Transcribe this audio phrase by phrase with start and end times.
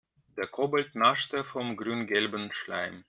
[0.35, 2.99] Der Kobold naschte vom grüngelben Schleim.